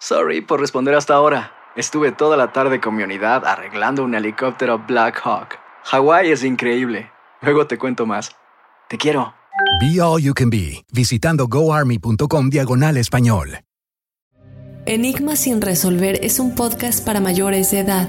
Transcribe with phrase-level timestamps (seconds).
[0.00, 1.52] Sorry por responder hasta ahora.
[1.76, 5.58] Estuve toda la tarde con mi unidad arreglando un helicóptero Black Hawk.
[5.84, 7.10] Hawái es increíble.
[7.42, 8.34] Luego te cuento más.
[8.88, 9.34] Te quiero.
[9.80, 13.60] Be All You Can Be, visitando goarmy.com diagonal español.
[14.86, 18.08] Enigma sin resolver es un podcast para mayores de edad.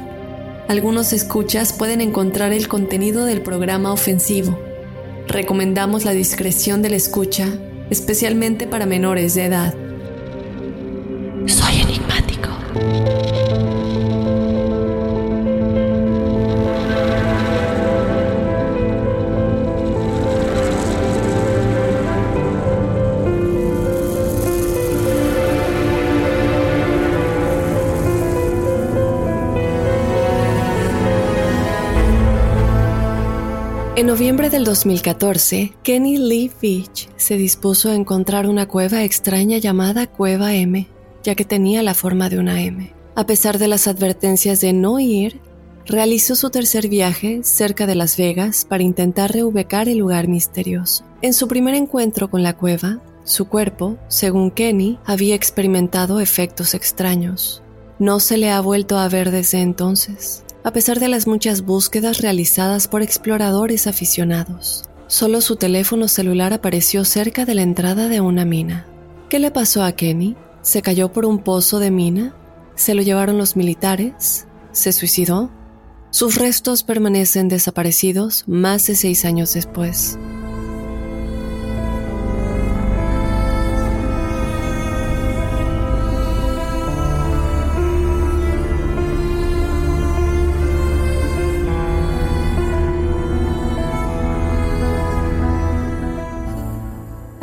[0.70, 4.58] Algunos escuchas pueden encontrar el contenido del programa ofensivo.
[5.28, 7.50] Recomendamos la discreción de la escucha,
[7.90, 9.76] especialmente para menores de edad.
[11.48, 11.71] Soy.
[34.02, 40.08] En noviembre del 2014, Kenny Lee Beach se dispuso a encontrar una cueva extraña llamada
[40.08, 40.88] Cueva M,
[41.24, 42.94] ya que tenía la forma de una M.
[43.16, 45.42] A pesar de las advertencias de no ir,
[45.86, 51.04] realizó su tercer viaje cerca de Las Vegas para intentar reubicar el lugar misterioso.
[51.22, 57.62] En su primer encuentro con la cueva, su cuerpo, según Kenny, había experimentado efectos extraños.
[58.00, 62.20] No se le ha vuelto a ver desde entonces a pesar de las muchas búsquedas
[62.20, 64.86] realizadas por exploradores aficionados.
[65.08, 68.86] Solo su teléfono celular apareció cerca de la entrada de una mina.
[69.30, 70.36] ¿Qué le pasó a Kenny?
[70.62, 72.36] ¿Se cayó por un pozo de mina?
[72.76, 74.48] ¿Se lo llevaron los militares?
[74.72, 75.50] ¿Se suicidó?
[76.12, 80.20] Sus restos permanecen desaparecidos más de seis años después.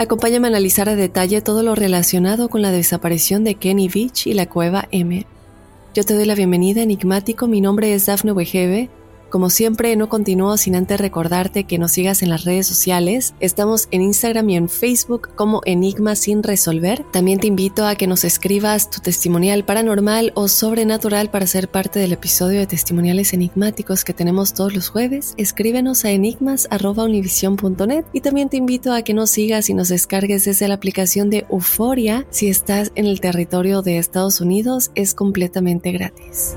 [0.00, 4.32] Acompáñame a analizar a detalle todo lo relacionado con la desaparición de Kenny Beach y
[4.32, 5.26] la cueva M.
[5.92, 7.48] Yo te doy la bienvenida, enigmático.
[7.48, 8.90] Mi nombre es Dafne Wegebe.
[9.30, 13.34] Como siempre, no continúo sin antes recordarte que nos sigas en las redes sociales.
[13.40, 17.04] Estamos en Instagram y en Facebook como Enigma sin resolver.
[17.12, 21.98] También te invito a que nos escribas tu testimonial paranormal o sobrenatural para ser parte
[21.98, 25.34] del episodio de testimoniales enigmáticos que tenemos todos los jueves.
[25.36, 30.68] Escríbenos a enigmas.univision.net y también te invito a que nos sigas y nos descargues desde
[30.68, 32.26] la aplicación de Euforia.
[32.30, 36.56] Si estás en el territorio de Estados Unidos, es completamente gratis.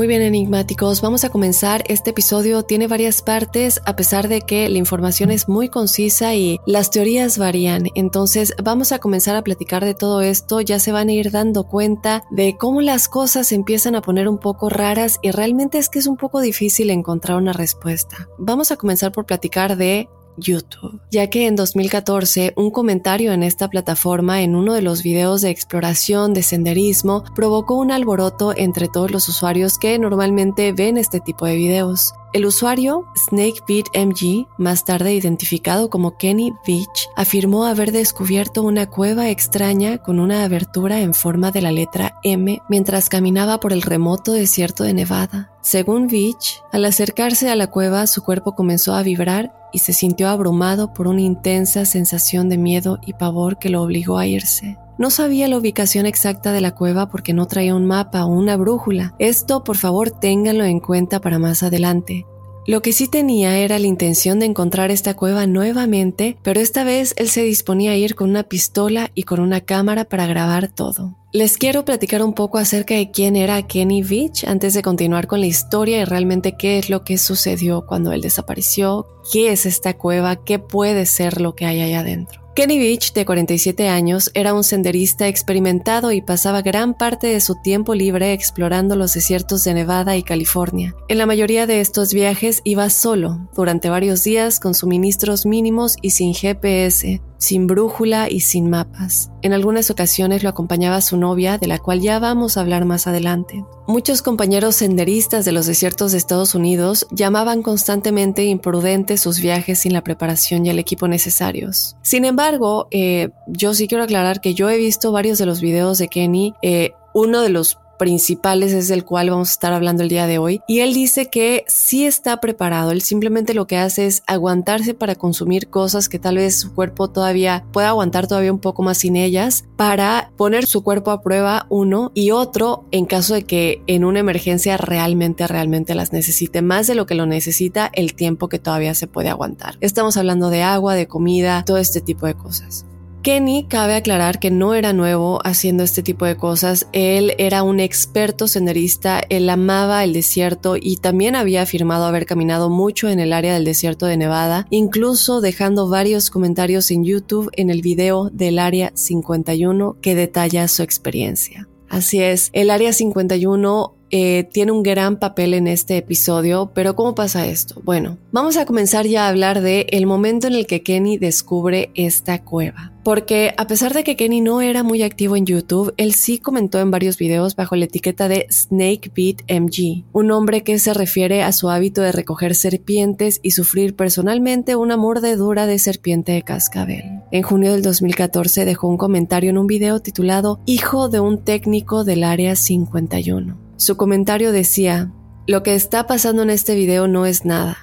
[0.00, 1.84] Muy bien, enigmáticos, vamos a comenzar.
[1.86, 6.58] Este episodio tiene varias partes, a pesar de que la información es muy concisa y
[6.64, 7.88] las teorías varían.
[7.94, 10.62] Entonces, vamos a comenzar a platicar de todo esto.
[10.62, 14.26] Ya se van a ir dando cuenta de cómo las cosas se empiezan a poner
[14.26, 18.26] un poco raras y realmente es que es un poco difícil encontrar una respuesta.
[18.38, 23.68] Vamos a comenzar por platicar de YouTube, ya que en 2014 un comentario en esta
[23.68, 29.10] plataforma en uno de los videos de exploración de senderismo provocó un alboroto entre todos
[29.10, 32.12] los usuarios que normalmente ven este tipo de videos.
[32.32, 39.98] El usuario SnakeBeatMG, más tarde identificado como Kenny Beach, afirmó haber descubierto una cueva extraña
[39.98, 44.84] con una abertura en forma de la letra M mientras caminaba por el remoto desierto
[44.84, 45.50] de Nevada.
[45.60, 50.28] Según Beach, al acercarse a la cueva su cuerpo comenzó a vibrar y se sintió
[50.28, 54.78] abrumado por una intensa sensación de miedo y pavor que lo obligó a irse.
[55.00, 58.58] No sabía la ubicación exacta de la cueva porque no traía un mapa o una
[58.58, 59.14] brújula.
[59.18, 62.26] Esto, por favor, ténganlo en cuenta para más adelante.
[62.66, 67.14] Lo que sí tenía era la intención de encontrar esta cueva nuevamente, pero esta vez
[67.16, 71.16] él se disponía a ir con una pistola y con una cámara para grabar todo.
[71.32, 75.40] Les quiero platicar un poco acerca de quién era Kenny Beach antes de continuar con
[75.40, 79.96] la historia y realmente qué es lo que sucedió cuando él desapareció, qué es esta
[79.96, 82.39] cueva, qué puede ser lo que hay allá adentro.
[82.54, 87.54] Kenny Beach, de 47 años, era un senderista experimentado y pasaba gran parte de su
[87.62, 90.94] tiempo libre explorando los desiertos de Nevada y California.
[91.08, 96.10] En la mayoría de estos viajes iba solo, durante varios días con suministros mínimos y
[96.10, 99.30] sin GPS, sin brújula y sin mapas.
[99.42, 103.06] En algunas ocasiones lo acompañaba su novia, de la cual ya vamos a hablar más
[103.06, 103.64] adelante.
[103.88, 109.94] Muchos compañeros senderistas de los desiertos de Estados Unidos llamaban constantemente imprudentes sus viajes sin
[109.94, 111.96] la preparación y el equipo necesarios.
[112.02, 115.98] Sin embargo, eh, yo sí quiero aclarar que yo he visto varios de los videos
[115.98, 116.54] de Kenny.
[116.62, 120.38] Eh, uno de los principales es el cual vamos a estar hablando el día de
[120.38, 120.62] hoy.
[120.66, 125.16] Y él dice que sí está preparado, él simplemente lo que hace es aguantarse para
[125.16, 129.16] consumir cosas que tal vez su cuerpo todavía pueda aguantar todavía un poco más sin
[129.16, 134.06] ellas, para poner su cuerpo a prueba uno y otro en caso de que en
[134.06, 138.58] una emergencia realmente, realmente las necesite más de lo que lo necesita el tiempo que
[138.58, 139.76] todavía se puede aguantar.
[139.82, 142.86] Estamos hablando de agua, de comida, todo este tipo de cosas.
[143.22, 147.78] Kenny cabe aclarar que no era nuevo haciendo este tipo de cosas, él era un
[147.78, 153.34] experto senderista, él amaba el desierto y también había afirmado haber caminado mucho en el
[153.34, 158.58] área del desierto de Nevada, incluso dejando varios comentarios en YouTube en el video del
[158.58, 161.68] Área 51 que detalla su experiencia.
[161.90, 167.14] Así es, el Área 51 eh, tiene un gran papel en este episodio, pero ¿cómo
[167.14, 167.80] pasa esto?
[167.84, 171.90] Bueno, vamos a comenzar ya a hablar de el momento en el que Kenny descubre
[171.94, 172.92] esta cueva.
[173.02, 176.80] Porque a pesar de que Kenny no era muy activo en YouTube, él sí comentó
[176.80, 181.70] en varios videos bajo la etiqueta de SnakeBeatMG, un hombre que se refiere a su
[181.70, 187.04] hábito de recoger serpientes y sufrir personalmente una mordedura de serpiente de cascabel.
[187.30, 192.04] En junio del 2014 dejó un comentario en un video titulado Hijo de un técnico
[192.04, 195.10] del Área 51 su comentario decía,
[195.46, 197.78] lo que está pasando en este video no es nada.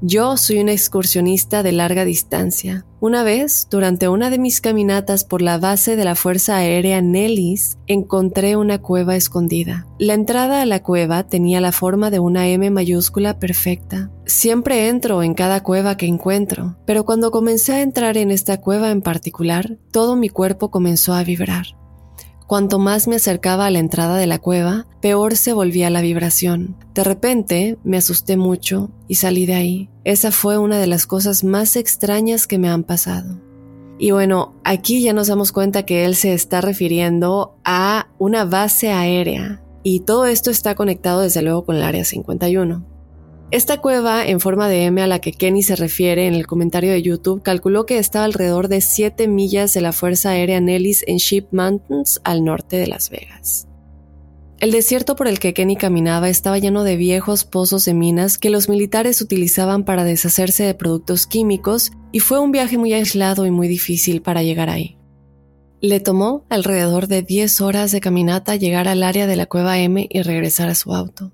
[0.00, 2.86] Yo soy un excursionista de larga distancia.
[3.00, 7.76] Una vez, durante una de mis caminatas por la base de la Fuerza Aérea Nellis,
[7.86, 9.86] encontré una cueva escondida.
[9.98, 14.10] La entrada a la cueva tenía la forma de una M mayúscula perfecta.
[14.24, 18.90] Siempre entro en cada cueva que encuentro, pero cuando comencé a entrar en esta cueva
[18.90, 21.66] en particular, todo mi cuerpo comenzó a vibrar.
[22.52, 26.76] Cuanto más me acercaba a la entrada de la cueva, peor se volvía la vibración.
[26.92, 29.88] De repente me asusté mucho y salí de ahí.
[30.04, 33.40] Esa fue una de las cosas más extrañas que me han pasado.
[33.98, 38.92] Y bueno, aquí ya nos damos cuenta que él se está refiriendo a una base
[38.92, 39.62] aérea.
[39.82, 42.91] Y todo esto está conectado desde luego con el Área 51.
[43.52, 46.90] Esta cueva en forma de M a la que Kenny se refiere en el comentario
[46.90, 51.18] de YouTube calculó que estaba alrededor de 7 millas de la Fuerza Aérea Nellis en
[51.18, 53.68] Sheep Mountains al norte de Las Vegas.
[54.58, 58.48] El desierto por el que Kenny caminaba estaba lleno de viejos pozos de minas que
[58.48, 63.50] los militares utilizaban para deshacerse de productos químicos y fue un viaje muy aislado y
[63.50, 64.96] muy difícil para llegar ahí.
[65.82, 70.08] Le tomó alrededor de 10 horas de caminata llegar al área de la cueva M
[70.08, 71.32] y regresar a su auto.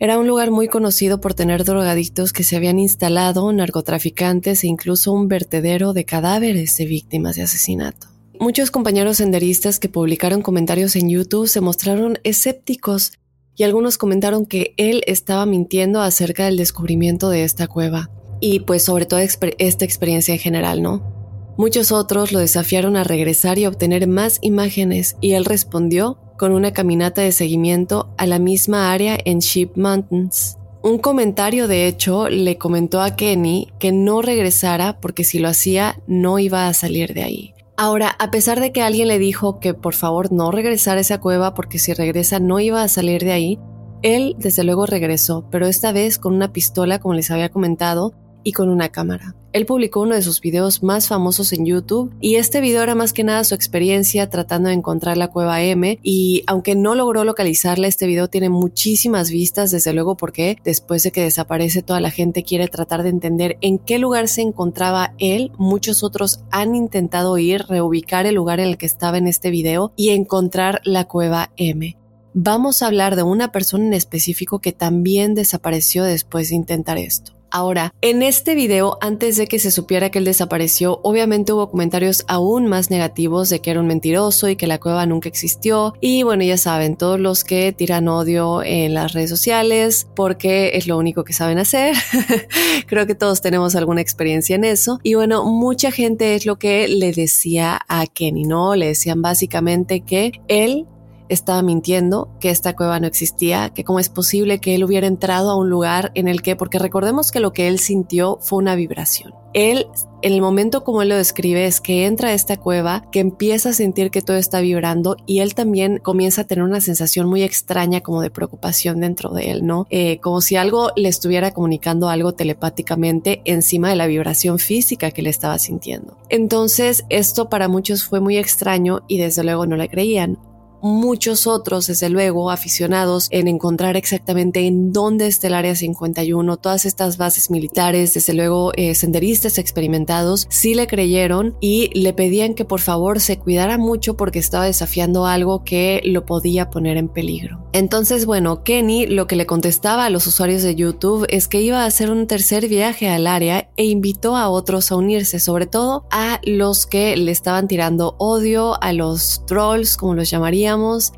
[0.00, 5.12] Era un lugar muy conocido por tener drogadictos que se habían instalado, narcotraficantes e incluso
[5.12, 8.06] un vertedero de cadáveres de víctimas de asesinato.
[8.38, 13.14] Muchos compañeros senderistas que publicaron comentarios en YouTube se mostraron escépticos
[13.56, 18.08] y algunos comentaron que él estaba mintiendo acerca del descubrimiento de esta cueva
[18.40, 21.18] y pues sobre todo esta experiencia en general, ¿no?
[21.56, 26.72] Muchos otros lo desafiaron a regresar y obtener más imágenes y él respondió con una
[26.72, 30.56] caminata de seguimiento a la misma área en Sheep Mountains.
[30.82, 36.00] Un comentario de hecho le comentó a Kenny que no regresara porque si lo hacía
[36.06, 37.54] no iba a salir de ahí.
[37.76, 41.20] Ahora, a pesar de que alguien le dijo que por favor no regresara a esa
[41.20, 43.58] cueva porque si regresa no iba a salir de ahí,
[44.02, 48.14] él desde luego regresó, pero esta vez con una pistola como les había comentado
[48.44, 49.34] y con una cámara.
[49.52, 53.14] Él publicó uno de sus videos más famosos en YouTube y este video era más
[53.14, 57.86] que nada su experiencia tratando de encontrar la cueva M y aunque no logró localizarla,
[57.86, 62.42] este video tiene muchísimas vistas, desde luego porque después de que desaparece toda la gente
[62.42, 65.50] quiere tratar de entender en qué lugar se encontraba él.
[65.56, 69.92] Muchos otros han intentado ir, reubicar el lugar en el que estaba en este video
[69.96, 71.96] y encontrar la cueva M.
[72.34, 77.37] Vamos a hablar de una persona en específico que también desapareció después de intentar esto.
[77.50, 82.24] Ahora, en este video, antes de que se supiera que él desapareció, obviamente hubo comentarios
[82.28, 85.94] aún más negativos de que era un mentiroso y que la cueva nunca existió.
[86.00, 90.86] Y bueno, ya saben, todos los que tiran odio en las redes sociales porque es
[90.86, 91.96] lo único que saben hacer.
[92.86, 95.00] Creo que todos tenemos alguna experiencia en eso.
[95.02, 98.76] Y bueno, mucha gente es lo que le decía a Kenny, ¿no?
[98.76, 100.86] Le decían básicamente que él
[101.28, 105.50] estaba mintiendo, que esta cueva no existía, que cómo es posible que él hubiera entrado
[105.50, 108.74] a un lugar en el que, porque recordemos que lo que él sintió fue una
[108.74, 109.34] vibración.
[109.54, 109.86] Él,
[110.22, 113.70] en el momento como él lo describe, es que entra a esta cueva, que empieza
[113.70, 117.42] a sentir que todo está vibrando y él también comienza a tener una sensación muy
[117.42, 119.86] extraña como de preocupación dentro de él, ¿no?
[119.90, 125.22] Eh, como si algo le estuviera comunicando algo telepáticamente encima de la vibración física que
[125.22, 126.16] le estaba sintiendo.
[126.28, 130.38] Entonces, esto para muchos fue muy extraño y desde luego no le creían
[130.82, 136.84] muchos otros, desde luego, aficionados en encontrar exactamente en dónde está el Área 51, todas
[136.86, 142.64] estas bases militares, desde luego, eh, senderistas experimentados, sí le creyeron y le pedían que
[142.64, 147.64] por favor se cuidara mucho porque estaba desafiando algo que lo podía poner en peligro.
[147.72, 151.82] Entonces, bueno, Kenny lo que le contestaba a los usuarios de YouTube es que iba
[151.82, 156.06] a hacer un tercer viaje al área e invitó a otros a unirse, sobre todo
[156.10, 160.30] a los que le estaban tirando odio, a los trolls, como los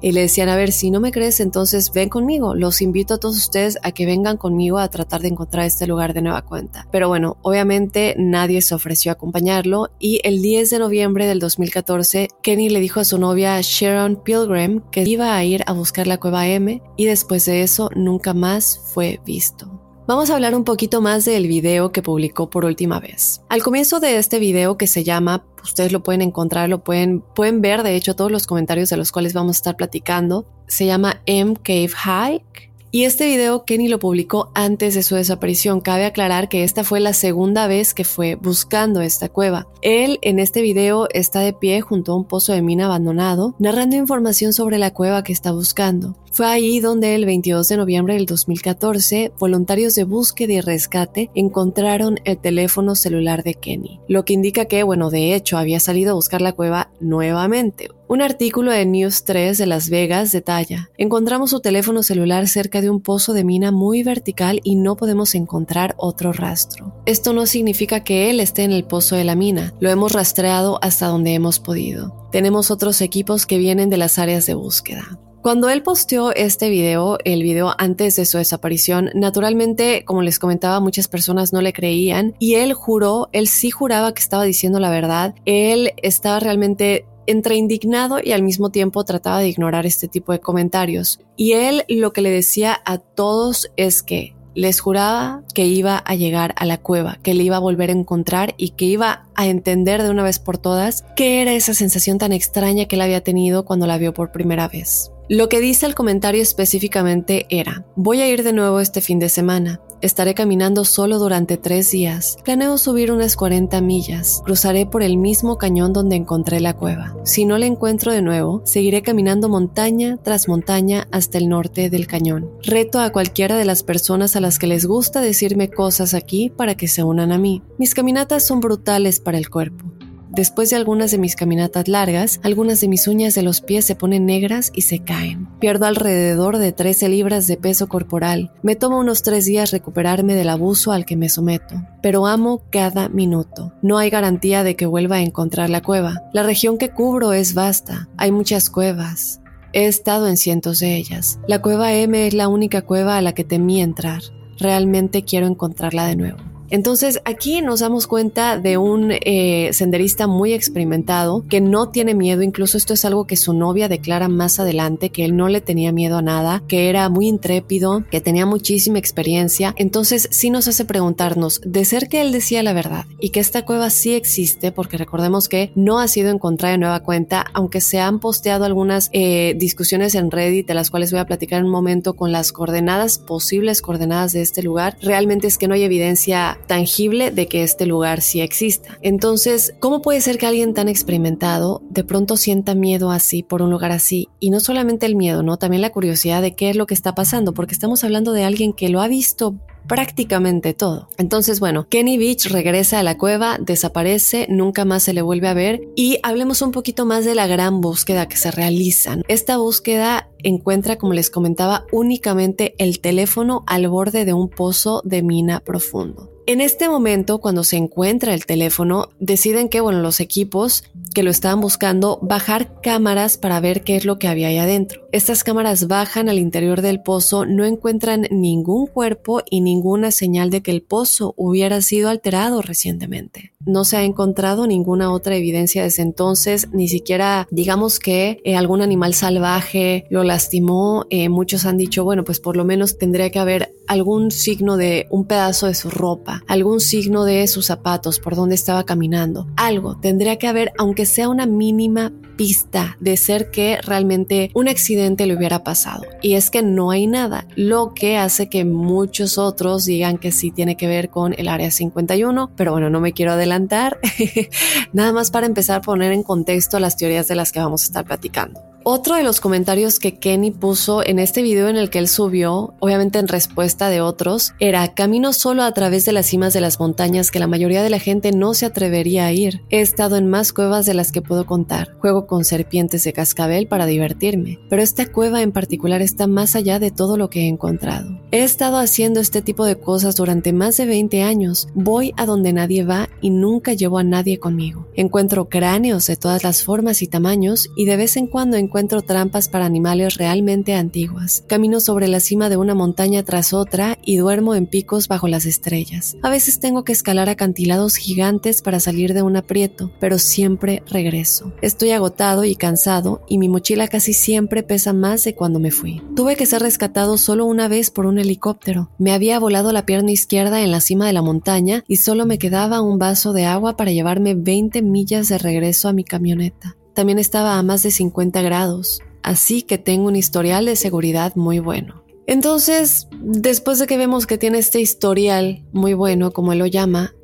[0.01, 2.55] y le decían, a ver, si no me crees, entonces ven conmigo.
[2.55, 6.15] Los invito a todos ustedes a que vengan conmigo a tratar de encontrar este lugar
[6.15, 6.87] de nueva cuenta.
[6.93, 12.29] Pero bueno, obviamente nadie se ofreció a acompañarlo y el 10 de noviembre del 2014,
[12.43, 16.19] Kenny le dijo a su novia Sharon Pilgrim que iba a ir a buscar la
[16.19, 19.80] cueva M y después de eso nunca más fue visto.
[20.11, 23.43] Vamos a hablar un poquito más del video que publicó por última vez.
[23.49, 27.61] Al comienzo de este video que se llama, ustedes lo pueden encontrar, lo pueden, pueden
[27.61, 31.23] ver, de hecho, todos los comentarios de los cuales vamos a estar platicando, se llama
[31.27, 35.81] M Cave Hike y este video Kenny lo publicó antes de su desaparición.
[35.81, 39.69] Cabe aclarar que esta fue la segunda vez que fue buscando esta cueva.
[39.83, 43.97] Él en este video está de pie junto a un pozo de mina abandonado, narrando
[43.97, 46.17] información sobre la cueva que está buscando.
[46.33, 52.19] Fue ahí donde el 22 de noviembre del 2014, voluntarios de búsqueda y rescate encontraron
[52.25, 56.15] el teléfono celular de Kenny, lo que indica que, bueno, de hecho había salido a
[56.15, 57.89] buscar la cueva nuevamente.
[58.11, 62.91] Un artículo de News 3 de Las Vegas detalla, encontramos su teléfono celular cerca de
[62.91, 66.93] un pozo de mina muy vertical y no podemos encontrar otro rastro.
[67.07, 70.81] Esto no significa que él esté en el pozo de la mina, lo hemos rastreado
[70.83, 72.29] hasta donde hemos podido.
[72.33, 75.21] Tenemos otros equipos que vienen de las áreas de búsqueda.
[75.43, 80.81] Cuando él posteó este video, el video antes de su desaparición, naturalmente, como les comentaba,
[80.81, 84.91] muchas personas no le creían y él juró, él sí juraba que estaba diciendo la
[84.91, 90.33] verdad, él estaba realmente entre indignado y al mismo tiempo trataba de ignorar este tipo
[90.33, 91.21] de comentarios.
[91.37, 96.15] Y él lo que le decía a todos es que les juraba que iba a
[96.15, 99.47] llegar a la cueva, que le iba a volver a encontrar y que iba a
[99.47, 103.23] entender de una vez por todas qué era esa sensación tan extraña que él había
[103.23, 105.11] tenido cuando la vio por primera vez.
[105.29, 109.29] Lo que dice el comentario específicamente era, voy a ir de nuevo este fin de
[109.29, 109.81] semana.
[110.03, 112.39] Estaré caminando solo durante tres días.
[112.43, 114.41] Planeo subir unas 40 millas.
[114.45, 117.15] Cruzaré por el mismo cañón donde encontré la cueva.
[117.25, 122.07] Si no la encuentro de nuevo, seguiré caminando montaña tras montaña hasta el norte del
[122.07, 122.51] cañón.
[122.63, 126.77] Reto a cualquiera de las personas a las que les gusta decirme cosas aquí para
[126.77, 127.63] que se unan a mí.
[127.77, 130.00] Mis caminatas son brutales para el cuerpo.
[130.31, 133.97] Después de algunas de mis caminatas largas, algunas de mis uñas de los pies se
[133.97, 135.49] ponen negras y se caen.
[135.59, 138.53] Pierdo alrededor de 13 libras de peso corporal.
[138.63, 141.75] Me toma unos tres días recuperarme del abuso al que me someto.
[142.01, 143.73] Pero amo cada minuto.
[143.83, 146.23] No hay garantía de que vuelva a encontrar la cueva.
[146.33, 148.09] La región que cubro es vasta.
[148.17, 149.41] Hay muchas cuevas.
[149.73, 151.39] He estado en cientos de ellas.
[151.47, 154.23] La cueva M es la única cueva a la que temí entrar.
[154.59, 156.50] Realmente quiero encontrarla de nuevo.
[156.71, 162.43] Entonces aquí nos damos cuenta de un eh, senderista muy experimentado que no tiene miedo,
[162.43, 165.93] incluso esto es algo que su novia declara más adelante, que él no le tenía
[165.93, 169.75] miedo a nada, que era muy intrépido, que tenía muchísima experiencia.
[169.77, 173.65] Entonces sí nos hace preguntarnos, de ser que él decía la verdad y que esta
[173.65, 177.99] cueva sí existe, porque recordemos que no ha sido encontrada de nueva cuenta, aunque se
[177.99, 181.73] han posteado algunas eh, discusiones en Reddit, de las cuales voy a platicar en un
[181.73, 186.60] momento con las coordenadas, posibles coordenadas de este lugar, realmente es que no hay evidencia
[186.67, 188.99] tangible de que este lugar sí exista.
[189.03, 193.71] Entonces, ¿cómo puede ser que alguien tan experimentado de pronto sienta miedo así por un
[193.71, 194.29] lugar así?
[194.39, 195.57] Y no solamente el miedo, ¿no?
[195.57, 198.73] También la curiosidad de qué es lo que está pasando, porque estamos hablando de alguien
[198.73, 199.57] que lo ha visto
[199.87, 201.09] prácticamente todo.
[201.19, 205.55] Entonces, bueno, Kenny Beach regresa a la cueva, desaparece, nunca más se le vuelve a
[205.55, 209.19] ver y hablemos un poquito más de la gran búsqueda que se realiza.
[209.29, 215.23] Esta búsqueda encuentra, como les comentaba, únicamente el teléfono al borde de un pozo de
[215.23, 216.31] mina profundo.
[216.47, 220.83] En este momento, cuando se encuentra el teléfono, deciden que, bueno, los equipos
[221.15, 225.03] que lo estaban buscando, bajar cámaras para ver qué es lo que había ahí adentro.
[225.13, 230.63] Estas cámaras bajan al interior del pozo, no encuentran ningún cuerpo y ninguna señal de
[230.63, 233.53] que el pozo hubiera sido alterado recientemente.
[233.67, 238.81] No se ha encontrado ninguna otra evidencia desde entonces, ni siquiera digamos que eh, algún
[238.81, 241.07] animal salvaje lo lastimó.
[241.11, 245.07] Eh, muchos han dicho, bueno, pues por lo menos tendría que haber algún signo de
[245.11, 249.47] un pedazo de su ropa, algún signo de sus zapatos, por donde estaba caminando.
[249.57, 255.27] Algo tendría que haber, aunque sea una mínima pista de ser que realmente un accidente
[255.27, 256.05] le hubiera pasado.
[256.23, 260.51] Y es que no hay nada, lo que hace que muchos otros digan que sí
[260.51, 263.99] tiene que ver con el área 51, pero bueno, no me quiero adelantar.
[264.93, 267.87] Nada más para empezar a poner en contexto las teorías de las que vamos a
[267.87, 268.70] estar platicando.
[268.83, 272.73] Otro de los comentarios que Kenny puso en este video en el que él subió,
[272.81, 276.81] obviamente en respuesta de otros, era camino solo a través de las cimas de las
[276.81, 279.61] montañas que la mayoría de la gente no se atrevería a ir.
[279.69, 281.95] He estado en más cuevas de las que puedo contar.
[281.99, 286.79] Juego con serpientes de cascabel para divertirme, pero esta cueva en particular está más allá
[286.79, 288.19] de todo lo que he encontrado.
[288.31, 291.69] He estado haciendo este tipo de cosas durante más de 20 años.
[291.75, 294.87] Voy a donde nadie va y nunca llevo a nadie conmigo.
[294.95, 298.70] Encuentro cráneos de todas las formas y tamaños y de vez en cuando encuentro
[299.07, 301.45] trampas para animales realmente antiguas.
[301.47, 305.45] Camino sobre la cima de una montaña tras otra y duermo en picos bajo las
[305.45, 306.17] estrellas.
[306.23, 311.53] A veces tengo que escalar acantilados gigantes para salir de un aprieto, pero siempre regreso.
[311.63, 316.03] Estoy agotado y cansado y mi mochila casi siempre pesa más de cuando me fui.
[316.17, 318.91] Tuve que ser rescatado solo una vez por un helicóptero.
[318.99, 322.39] Me había volado la pierna izquierda en la cima de la montaña y solo me
[322.39, 326.77] quedaba un vaso de agua para llevarme 20 millas de regreso a mi camioneta.
[326.95, 331.59] También estaba a más de 50 grados, así que tengo un historial de seguridad muy
[331.59, 332.05] bueno.
[332.27, 337.15] Entonces, después de que vemos que tiene este historial muy bueno, como él lo llama,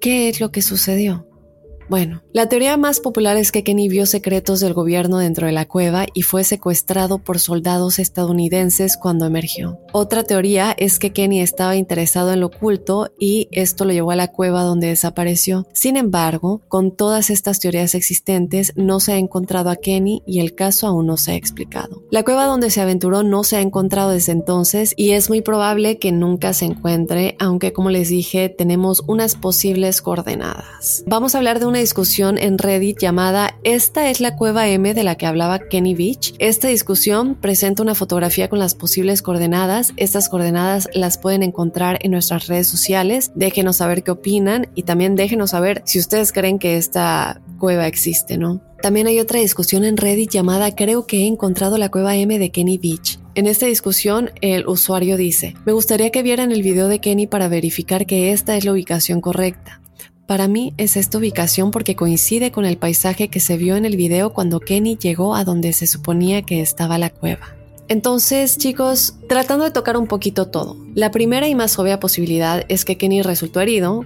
[0.00, 1.25] ¿qué es lo que sucedió?
[1.88, 5.66] Bueno, la teoría más popular es que Kenny vio secretos del gobierno dentro de la
[5.66, 9.78] cueva y fue secuestrado por soldados estadounidenses cuando emergió.
[9.92, 14.16] Otra teoría es que Kenny estaba interesado en lo oculto y esto lo llevó a
[14.16, 15.68] la cueva donde desapareció.
[15.72, 20.54] Sin embargo, con todas estas teorías existentes, no se ha encontrado a Kenny y el
[20.54, 22.02] caso aún no se ha explicado.
[22.10, 25.98] La cueva donde se aventuró no se ha encontrado desde entonces y es muy probable
[25.98, 31.04] que nunca se encuentre, aunque como les dije, tenemos unas posibles coordenadas.
[31.06, 35.04] Vamos a hablar de una discusión en Reddit llamada Esta es la cueva M de
[35.04, 36.32] la que hablaba Kenny Beach.
[36.38, 39.92] Esta discusión presenta una fotografía con las posibles coordenadas.
[39.98, 43.30] Estas coordenadas las pueden encontrar en nuestras redes sociales.
[43.34, 48.38] Déjenos saber qué opinan y también déjenos saber si ustedes creen que esta cueva existe,
[48.38, 48.62] ¿no?
[48.80, 52.50] También hay otra discusión en Reddit llamada Creo que he encontrado la cueva M de
[52.50, 53.18] Kenny Beach.
[53.34, 57.48] En esta discusión, el usuario dice, me gustaría que vieran el video de Kenny para
[57.48, 59.82] verificar que esta es la ubicación correcta.
[60.26, 63.96] Para mí es esta ubicación porque coincide con el paisaje que se vio en el
[63.96, 67.54] video cuando Kenny llegó a donde se suponía que estaba la cueva.
[67.86, 72.84] Entonces, chicos, tratando de tocar un poquito todo, la primera y más obvia posibilidad es
[72.84, 74.04] que Kenny resultó herido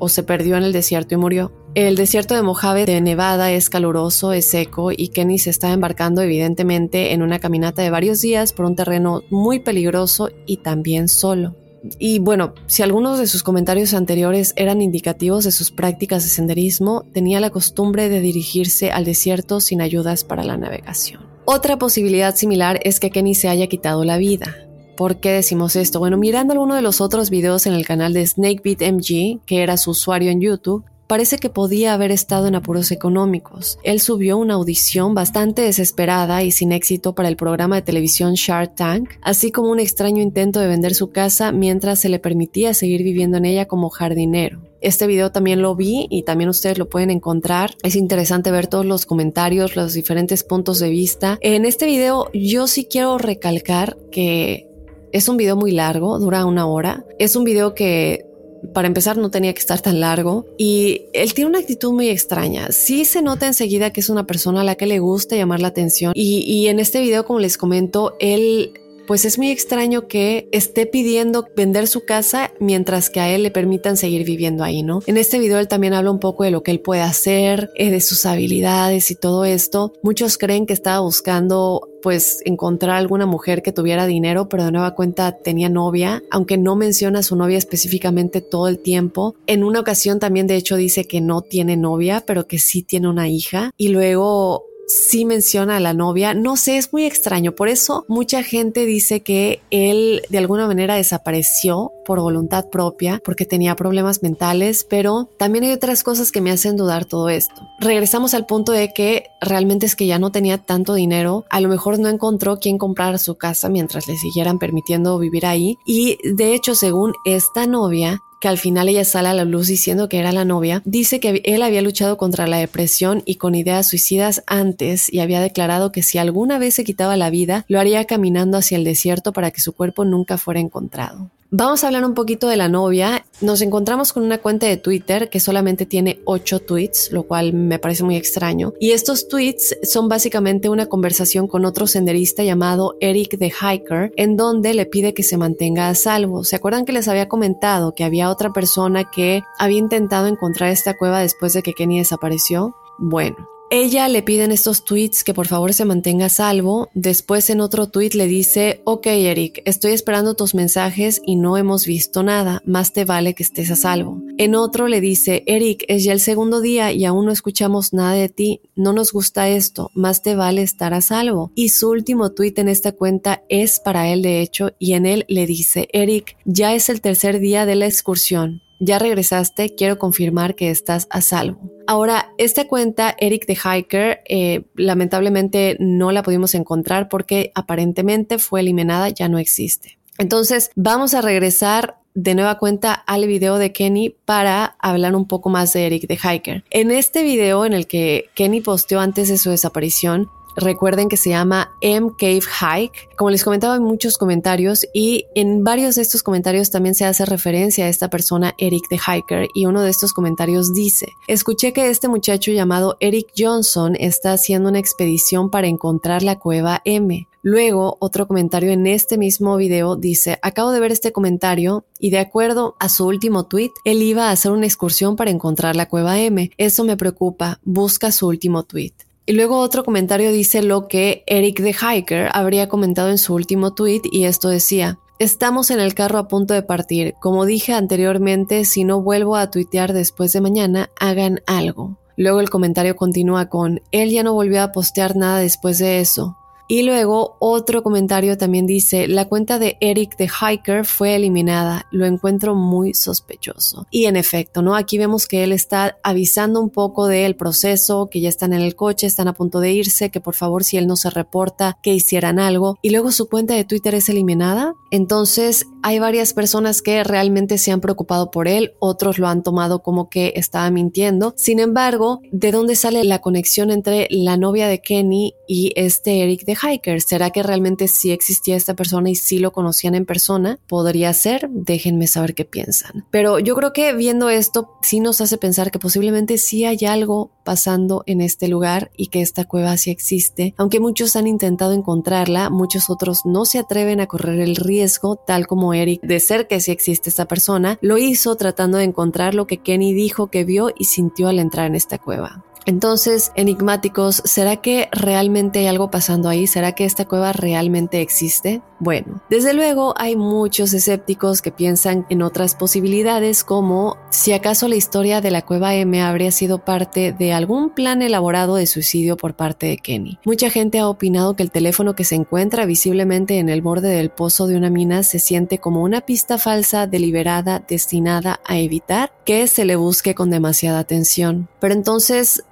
[0.00, 1.52] o se perdió en el desierto y murió.
[1.76, 6.22] El desierto de Mojave de Nevada es caluroso, es seco y Kenny se está embarcando
[6.22, 11.54] evidentemente en una caminata de varios días por un terreno muy peligroso y también solo.
[11.98, 17.04] Y bueno, si algunos de sus comentarios anteriores eran indicativos de sus prácticas de senderismo,
[17.12, 21.26] tenía la costumbre de dirigirse al desierto sin ayudas para la navegación.
[21.44, 24.56] Otra posibilidad similar es que Kenny se haya quitado la vida.
[24.96, 25.98] ¿Por qué decimos esto?
[25.98, 29.76] Bueno, mirando alguno de los otros videos en el canal de Snakebeat MG, que era
[29.76, 33.78] su usuario en YouTube, parece que podía haber estado en apuros económicos.
[33.82, 38.74] Él subió una audición bastante desesperada y sin éxito para el programa de televisión Shark
[38.74, 43.02] Tank, así como un extraño intento de vender su casa mientras se le permitía seguir
[43.02, 44.62] viviendo en ella como jardinero.
[44.80, 47.74] Este video también lo vi y también ustedes lo pueden encontrar.
[47.82, 51.38] Es interesante ver todos los comentarios, los diferentes puntos de vista.
[51.40, 54.68] En este video yo sí quiero recalcar que
[55.12, 57.04] es un video muy largo, dura una hora.
[57.18, 58.25] Es un video que
[58.72, 62.68] para empezar no tenía que estar tan largo y él tiene una actitud muy extraña.
[62.72, 65.68] Sí se nota enseguida que es una persona a la que le gusta llamar la
[65.68, 68.72] atención y, en este video, como les comento, él
[69.06, 73.50] pues es muy extraño que esté pidiendo vender su casa mientras que a él le
[73.50, 75.00] permitan seguir viviendo ahí, ¿no?
[75.06, 77.90] En este video él también habla un poco de lo que él puede hacer, eh,
[77.90, 79.92] de sus habilidades y todo esto.
[80.02, 84.94] Muchos creen que estaba buscando pues encontrar alguna mujer que tuviera dinero, pero de nueva
[84.94, 89.34] cuenta tenía novia, aunque no menciona a su novia específicamente todo el tiempo.
[89.46, 93.08] En una ocasión también de hecho dice que no tiene novia, pero que sí tiene
[93.08, 93.70] una hija.
[93.76, 96.34] Y luego sí menciona a la novia.
[96.34, 97.52] No sé, es muy extraño.
[97.52, 103.44] Por eso mucha gente dice que él de alguna manera desapareció por voluntad propia porque
[103.44, 107.54] tenía problemas mentales, pero también hay otras cosas que me hacen dudar todo esto.
[107.80, 111.68] Regresamos al punto de que realmente es que ya no tenía tanto dinero, a lo
[111.68, 116.54] mejor no encontró quien comprar su casa mientras le siguieran permitiendo vivir ahí y de
[116.54, 120.30] hecho según esta novia que al final ella sale a la luz diciendo que era
[120.30, 125.12] la novia, dice que él había luchado contra la depresión y con ideas suicidas antes
[125.12, 128.78] y había declarado que si alguna vez se quitaba la vida, lo haría caminando hacia
[128.78, 131.28] el desierto para que su cuerpo nunca fuera encontrado.
[131.50, 133.24] Vamos a hablar un poquito de la novia.
[133.40, 137.78] Nos encontramos con una cuenta de Twitter que solamente tiene 8 tweets, lo cual me
[137.78, 138.72] parece muy extraño.
[138.80, 144.36] Y estos tweets son básicamente una conversación con otro senderista llamado Eric the Hiker, en
[144.36, 146.42] donde le pide que se mantenga a salvo.
[146.42, 150.96] ¿Se acuerdan que les había comentado que había otra persona que había intentado encontrar esta
[150.96, 152.74] cueva después de que Kenny desapareció?
[152.98, 153.36] Bueno,
[153.68, 156.88] ella le pide en estos tweets que por favor se mantenga a salvo.
[156.94, 161.84] Después en otro tweet le dice, ok Eric, estoy esperando tus mensajes y no hemos
[161.84, 164.22] visto nada, más te vale que estés a salvo.
[164.38, 168.12] En otro le dice, Eric, es ya el segundo día y aún no escuchamos nada
[168.12, 171.50] de ti, no nos gusta esto, más te vale estar a salvo.
[171.56, 175.24] Y su último tweet en esta cuenta es para él de hecho y en él
[175.28, 180.54] le dice, Eric, ya es el tercer día de la excursión, ya regresaste, quiero confirmar
[180.54, 181.70] que estás a salvo.
[181.86, 188.60] Ahora, esta cuenta, Eric the Hiker, eh, lamentablemente no la pudimos encontrar porque aparentemente fue
[188.60, 189.98] eliminada, ya no existe.
[190.18, 195.50] Entonces, vamos a regresar de nueva cuenta al video de Kenny para hablar un poco
[195.50, 196.64] más de Eric the Hiker.
[196.70, 201.30] En este video en el que Kenny posteó antes de su desaparición, Recuerden que se
[201.30, 203.10] llama M Cave Hike.
[203.16, 207.26] Como les comentaba en muchos comentarios y en varios de estos comentarios también se hace
[207.26, 211.90] referencia a esta persona Eric the Hiker y uno de estos comentarios dice, escuché que
[211.90, 217.26] este muchacho llamado Eric Johnson está haciendo una expedición para encontrar la cueva M.
[217.42, 222.18] Luego, otro comentario en este mismo video dice, acabo de ver este comentario y de
[222.18, 226.18] acuerdo a su último tweet, él iba a hacer una excursión para encontrar la cueva
[226.18, 226.50] M.
[226.56, 228.94] Eso me preocupa, busca su último tweet.
[229.26, 233.74] Y luego otro comentario dice lo que Eric the Hiker habría comentado en su último
[233.74, 237.14] tweet y esto decía, Estamos en el carro a punto de partir.
[237.20, 241.96] Como dije anteriormente, si no vuelvo a tuitear después de mañana, hagan algo.
[242.18, 246.36] Luego el comentario continúa con, él ya no volvió a postear nada después de eso.
[246.68, 252.06] Y luego otro comentario también dice, la cuenta de Eric the Hiker fue eliminada, lo
[252.06, 253.86] encuentro muy sospechoso.
[253.90, 254.74] Y en efecto, ¿no?
[254.74, 258.74] Aquí vemos que él está avisando un poco del proceso, que ya están en el
[258.74, 261.94] coche, están a punto de irse, que por favor si él no se reporta, que
[261.94, 262.78] hicieran algo.
[262.82, 264.74] Y luego su cuenta de Twitter es eliminada.
[264.90, 269.82] Entonces hay varias personas que realmente se han preocupado por él, otros lo han tomado
[269.82, 271.32] como que estaba mintiendo.
[271.36, 276.44] Sin embargo, ¿de dónde sale la conexión entre la novia de Kenny y este Eric
[276.56, 277.00] Hiker.
[277.02, 280.58] ¿Será que realmente sí existía esta persona y sí lo conocían en persona?
[280.66, 283.06] Podría ser, déjenme saber qué piensan.
[283.10, 287.30] Pero yo creo que viendo esto sí nos hace pensar que posiblemente sí hay algo
[287.44, 290.54] pasando en este lugar y que esta cueva sí existe.
[290.56, 295.46] Aunque muchos han intentado encontrarla, muchos otros no se atreven a correr el riesgo, tal
[295.46, 299.46] como Eric, de ser que sí existe esta persona, lo hizo tratando de encontrar lo
[299.46, 302.44] que Kenny dijo que vio y sintió al entrar en esta cueva.
[302.66, 306.48] Entonces, enigmáticos, ¿será que realmente hay algo pasando ahí?
[306.48, 308.60] ¿Será que esta cueva realmente existe?
[308.78, 314.76] Bueno, desde luego hay muchos escépticos que piensan en otras posibilidades como si acaso la
[314.76, 319.34] historia de la cueva M habría sido parte de algún plan elaborado de suicidio por
[319.34, 320.18] parte de Kenny.
[320.24, 324.10] Mucha gente ha opinado que el teléfono que se encuentra visiblemente en el borde del
[324.10, 329.46] pozo de una mina se siente como una pista falsa deliberada destinada a evitar que
[329.46, 331.48] se le busque con demasiada atención.
[331.60, 332.44] Pero entonces,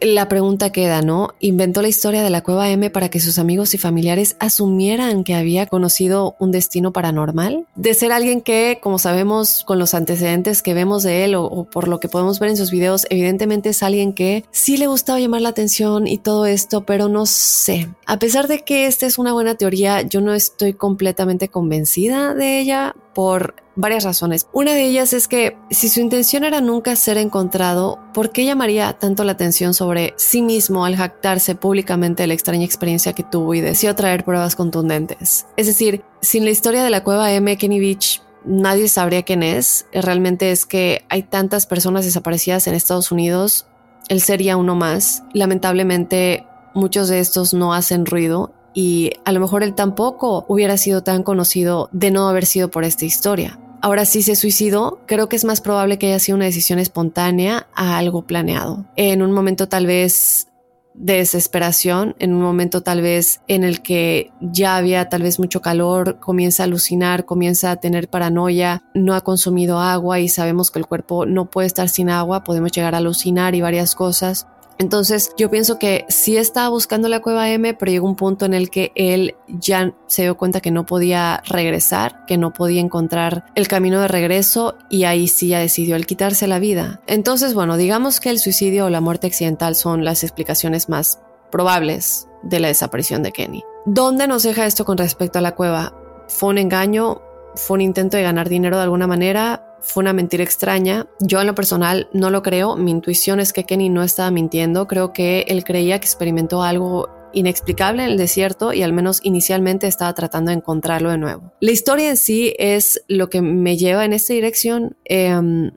[0.00, 1.34] la pregunta queda, ¿no?
[1.40, 5.34] Inventó la historia de la cueva M para que sus amigos y familiares asumieran que
[5.34, 7.66] había conocido un destino paranormal.
[7.74, 11.88] De ser alguien que, como sabemos con los antecedentes que vemos de él o, por
[11.88, 15.42] lo que podemos ver en sus videos, evidentemente es alguien que sí le gustaba llamar
[15.42, 17.88] la atención y todo esto, pero no sé.
[18.06, 22.60] A pesar de que esta es una buena teoría, yo no estoy completamente convencida de
[22.60, 24.46] ella por varias razones.
[24.52, 28.92] Una de ellas es que si su intención era nunca ser encontrado, ¿por qué llamaría
[28.94, 33.54] tanto la atención sobre sí mismo al jactarse públicamente de la extraña experiencia que tuvo
[33.54, 35.46] y decidió traer pruebas contundentes?
[35.56, 39.86] Es decir, sin la historia de la cueva M, Kenny Beach nadie sabría quién es.
[39.92, 43.66] Realmente es que hay tantas personas desaparecidas en Estados Unidos.
[44.08, 45.22] Él sería uno más.
[45.32, 51.02] Lamentablemente, muchos de estos no hacen ruido y a lo mejor él tampoco hubiera sido
[51.02, 53.58] tan conocido de no haber sido por esta historia.
[53.80, 57.66] Ahora, si se suicidó, creo que es más probable que haya sido una decisión espontánea
[57.74, 58.86] a algo planeado.
[58.96, 60.48] En un momento tal vez
[60.94, 65.60] de desesperación, en un momento tal vez en el que ya había tal vez mucho
[65.60, 70.78] calor, comienza a alucinar, comienza a tener paranoia, no ha consumido agua y sabemos que
[70.78, 74.46] el cuerpo no puede estar sin agua, podemos llegar a alucinar y varias cosas.
[74.78, 78.54] Entonces yo pienso que sí estaba buscando la cueva M, pero llegó un punto en
[78.54, 83.46] el que él ya se dio cuenta que no podía regresar, que no podía encontrar
[83.54, 87.00] el camino de regreso y ahí sí ya decidió el quitarse la vida.
[87.06, 92.26] Entonces, bueno, digamos que el suicidio o la muerte accidental son las explicaciones más probables
[92.42, 93.62] de la desaparición de Kenny.
[93.86, 95.94] ¿Dónde nos deja esto con respecto a la cueva?
[96.28, 97.20] ¿Fue un engaño?
[97.54, 99.63] ¿Fue un intento de ganar dinero de alguna manera?
[99.84, 101.06] Fue una mentira extraña.
[101.20, 102.76] Yo en lo personal no lo creo.
[102.76, 104.86] Mi intuición es que Kenny no estaba mintiendo.
[104.86, 109.86] Creo que él creía que experimentó algo inexplicable en el desierto y al menos inicialmente
[109.86, 111.52] estaba tratando de encontrarlo de nuevo.
[111.60, 114.96] La historia en sí es lo que me lleva en esta dirección.
[115.04, 115.72] Em,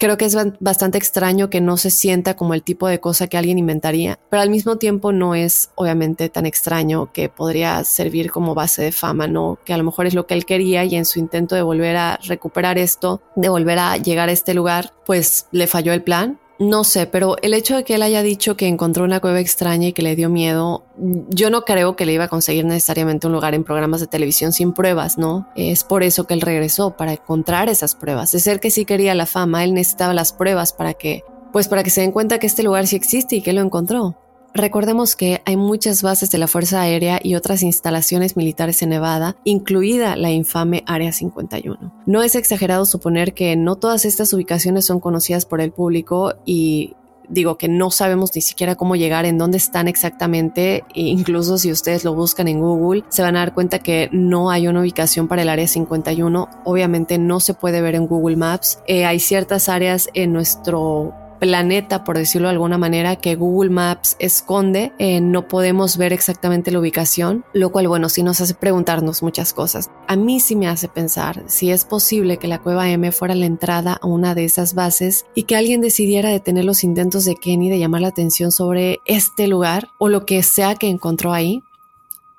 [0.00, 3.36] Creo que es bastante extraño que no se sienta como el tipo de cosa que
[3.36, 8.54] alguien inventaría, pero al mismo tiempo no es obviamente tan extraño que podría servir como
[8.54, 9.58] base de fama, ¿no?
[9.62, 11.98] Que a lo mejor es lo que él quería y en su intento de volver
[11.98, 16.40] a recuperar esto, de volver a llegar a este lugar, pues le falló el plan
[16.60, 19.88] no sé, pero el hecho de que él haya dicho que encontró una cueva extraña
[19.88, 20.84] y que le dio miedo,
[21.30, 24.52] yo no creo que le iba a conseguir necesariamente un lugar en programas de televisión
[24.52, 25.48] sin pruebas, ¿no?
[25.56, 28.32] Es por eso que él regresó, para encontrar esas pruebas.
[28.32, 31.82] De ser que sí quería la fama, él necesitaba las pruebas para que, pues para
[31.82, 34.18] que se den cuenta que este lugar sí existe y que lo encontró.
[34.52, 39.36] Recordemos que hay muchas bases de la Fuerza Aérea y otras instalaciones militares en Nevada,
[39.44, 41.92] incluida la infame Área 51.
[42.06, 46.94] No es exagerado suponer que no todas estas ubicaciones son conocidas por el público y
[47.30, 51.70] digo que no sabemos ni siquiera cómo llegar, en dónde están exactamente, e incluso si
[51.70, 55.28] ustedes lo buscan en Google, se van a dar cuenta que no hay una ubicación
[55.28, 59.68] para el área 51, obviamente no se puede ver en Google Maps, eh, hay ciertas
[59.68, 64.92] áreas en nuestro planeta, por decirlo de alguna manera, que Google Maps esconde.
[64.98, 69.52] Eh, no podemos ver exactamente la ubicación, lo cual, bueno, sí nos hace preguntarnos muchas
[69.52, 69.90] cosas.
[70.06, 73.46] A mí sí me hace pensar si es posible que la cueva M fuera la
[73.46, 77.70] entrada a una de esas bases y que alguien decidiera detener los intentos de Kenny
[77.70, 81.62] de llamar la atención sobre este lugar o lo que sea que encontró ahí.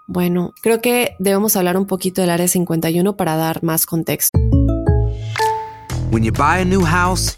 [0.08, 4.38] Bueno, creo que debemos hablar un poquito del Área 51 para dar más contexto.
[6.12, 7.38] When you buy a new house,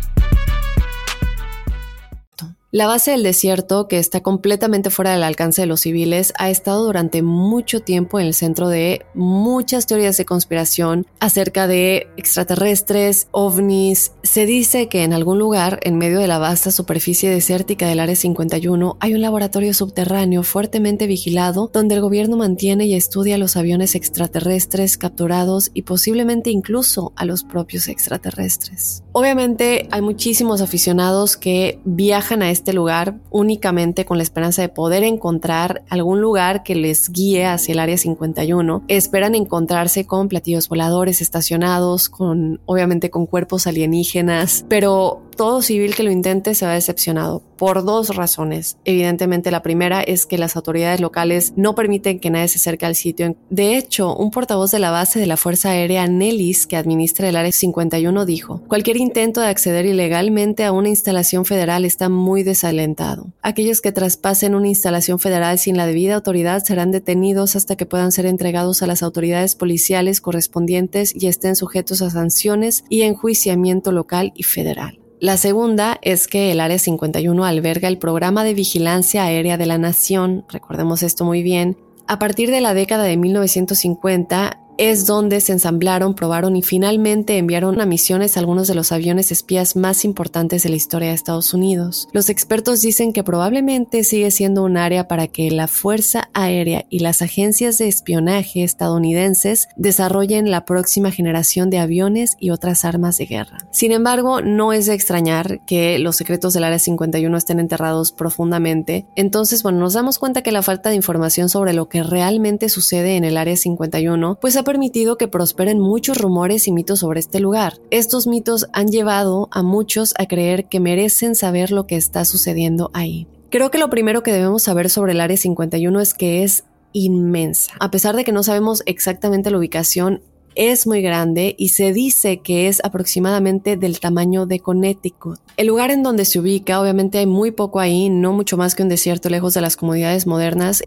[2.73, 6.85] La base del desierto, que está completamente fuera del alcance de los civiles, ha estado
[6.85, 14.13] durante mucho tiempo en el centro de muchas teorías de conspiración acerca de extraterrestres, ovnis.
[14.23, 18.15] Se dice que en algún lugar, en medio de la vasta superficie desértica del Área
[18.15, 23.95] 51, hay un laboratorio subterráneo fuertemente vigilado donde el gobierno mantiene y estudia los aviones
[23.95, 29.03] extraterrestres capturados y posiblemente incluso a los propios extraterrestres.
[29.11, 35.03] Obviamente hay muchísimos aficionados que viajan a este lugar únicamente con la esperanza de poder
[35.03, 38.83] encontrar algún lugar que les guíe hacia el área 51.
[38.87, 46.03] Esperan encontrarse con platillos voladores estacionados, con obviamente con cuerpos alienígenas, pero todo civil que
[46.03, 48.77] lo intente se va decepcionado por dos razones.
[48.85, 52.95] Evidentemente la primera es que las autoridades locales no permiten que nadie se acerque al
[52.95, 53.35] sitio.
[53.49, 57.35] De hecho, un portavoz de la base de la Fuerza Aérea Nellis que administra el
[57.35, 63.31] Área 51 dijo, cualquier intento de acceder ilegalmente a una instalación federal está muy desalentado.
[63.41, 68.11] Aquellos que traspasen una instalación federal sin la debida autoridad serán detenidos hasta que puedan
[68.11, 74.33] ser entregados a las autoridades policiales correspondientes y estén sujetos a sanciones y enjuiciamiento local
[74.35, 75.00] y federal.
[75.21, 79.77] La segunda es que el Área 51 alberga el programa de vigilancia aérea de la
[79.77, 85.51] nación, recordemos esto muy bien, a partir de la década de 1950 es donde se
[85.51, 90.69] ensamblaron, probaron y finalmente enviaron a misiones algunos de los aviones espías más importantes de
[90.69, 92.07] la historia de Estados Unidos.
[92.13, 96.97] Los expertos dicen que probablemente sigue siendo un área para que la Fuerza Aérea y
[96.97, 103.27] las agencias de espionaje estadounidenses desarrollen la próxima generación de aviones y otras armas de
[103.27, 103.59] guerra.
[103.69, 109.05] Sin embargo, no es de extrañar que los secretos del Área 51 estén enterrados profundamente.
[109.15, 113.15] Entonces, bueno, nos damos cuenta que la falta de información sobre lo que realmente sucede
[113.15, 117.73] en el Área 51, pues permitido que prosperen muchos rumores y mitos sobre este lugar.
[117.89, 122.89] Estos mitos han llevado a muchos a creer que merecen saber lo que está sucediendo
[122.93, 123.27] ahí.
[123.49, 127.73] Creo que lo primero que debemos saber sobre el Área 51 es que es inmensa.
[127.81, 130.21] A pesar de que no sabemos exactamente la ubicación,
[130.55, 135.37] es muy grande y se dice que es aproximadamente del tamaño de Connecticut.
[135.57, 138.83] El lugar en donde se ubica, obviamente hay muy poco ahí, no mucho más que
[138.83, 140.81] un desierto lejos de las comodidades modernas.